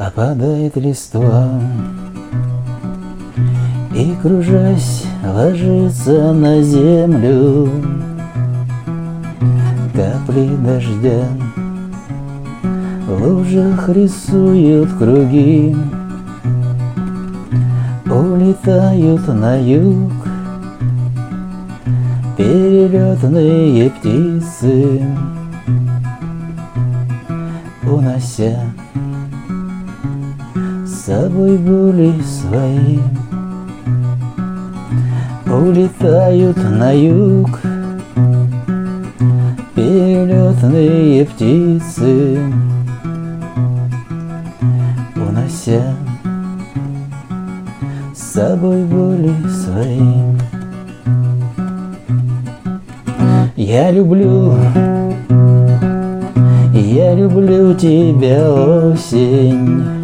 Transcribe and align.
Опадает 0.00 0.76
листва. 0.76 1.60
И, 3.94 4.16
кружась, 4.22 5.04
ложится 5.22 6.32
на 6.32 6.62
землю. 6.62 7.68
Капли 9.92 10.56
дождя 10.64 11.26
В 13.06 13.22
лужах 13.22 13.90
рисуют 13.90 14.90
круги. 14.94 15.76
Улетают 18.06 19.28
на 19.28 19.60
юг 19.60 20.12
Перелетные 22.38 23.90
птицы 23.90 25.02
Унося 27.82 28.58
собой 31.10 31.58
боли 31.58 32.14
свои. 32.22 33.00
Улетают 35.44 36.56
на 36.56 36.92
юг 36.92 37.50
Перелетные 39.74 41.26
птицы 41.26 42.38
Унося 45.16 45.82
с 48.14 48.34
собой 48.34 48.84
боли 48.84 49.34
свои. 49.48 50.36
Я 53.56 53.90
люблю, 53.90 54.54
я 56.72 57.14
люблю 57.16 57.74
тебя, 57.74 58.48
осень 58.52 60.00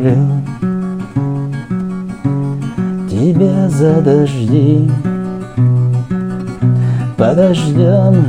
Люблю 0.00 0.16
тебя 3.10 3.68
за 3.68 4.00
дожди 4.00 4.90
Под 7.18 7.36
дождем 7.36 8.24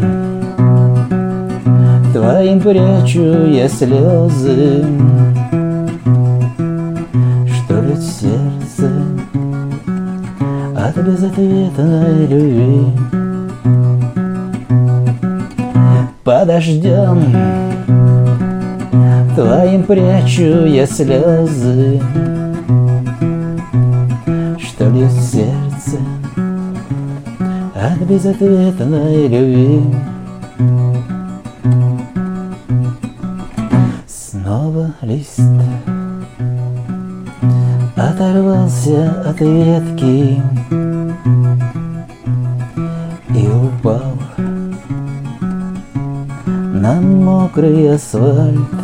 твоим 2.13 2.59
прячу 2.59 3.45
я 3.47 3.69
слезы 3.69 4.83
сердце 8.01 8.91
От 10.75 10.97
безответной 10.97 12.27
любви. 12.27 12.85
Подождем 16.23 17.23
Твоим 19.35 19.83
прячу 19.83 20.65
я 20.65 20.85
слезы 20.85 22.01
Что 24.59 24.89
ли 24.89 25.07
сердце 25.09 25.97
От 27.75 27.99
безответной 28.07 29.27
любви 29.27 29.83
Снова 34.07 34.91
лист 35.01 35.39
оторвался 37.95 39.23
от 39.25 39.39
ветки 39.39 40.41
и 43.29 43.47
упал 43.47 44.13
на 46.73 46.99
мокрый 46.99 47.93
асфальт. 47.93 48.80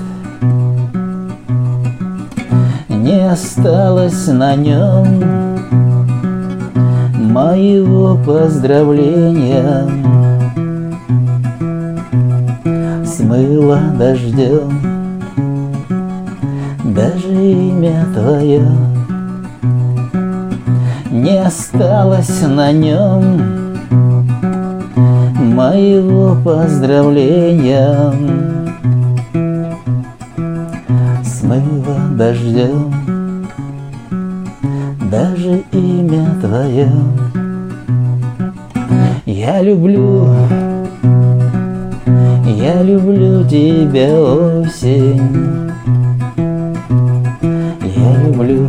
Не 3.07 3.31
осталось 3.31 4.27
на 4.27 4.57
нем 4.57 5.23
моего 7.15 8.17
поздравления. 8.17 9.87
Смыло 13.05 13.79
дождем 13.97 14.73
даже 16.83 17.33
имя 17.33 18.05
твое 18.13 18.67
не 21.11 21.39
осталось 21.39 22.41
на 22.41 22.73
нем 22.73 23.39
моего 25.55 26.35
поздравления 26.43 28.66
Дождем 32.17 32.91
даже 35.11 35.63
имя 35.71 36.27
твое 36.41 36.89
Я 39.27 39.61
люблю, 39.61 40.27
я 42.47 42.81
люблю 42.81 43.47
тебя, 43.47 44.19
осень. 44.19 45.21
Я 47.83 48.23
люблю 48.23 48.67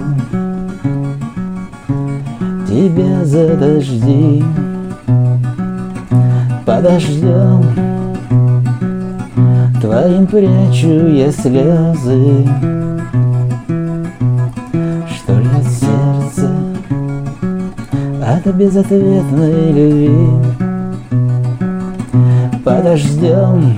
тебя 2.68 3.24
за 3.24 3.56
дожди. 3.56 4.44
Подождем 6.66 7.64
Твоим 9.80 10.26
прячу 10.26 11.08
я 11.08 11.32
слезы 11.32 12.44
Что 15.28 15.38
льет 15.40 15.66
сердце 15.66 16.50
От 18.24 18.46
безответной 18.54 19.72
любви 19.72 20.30
Подождем 22.64 23.74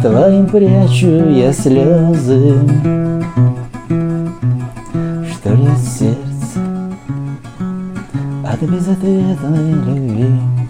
Твоим 0.00 0.46
прячу 0.46 1.28
я 1.28 1.52
слезы 1.52 2.54
Что 5.30 5.50
льет 5.50 5.78
сердце 5.78 6.22
от 8.44 8.60
безответной 8.60 9.72
любви. 9.72 10.61